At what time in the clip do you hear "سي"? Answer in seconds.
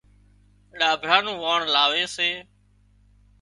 2.15-2.29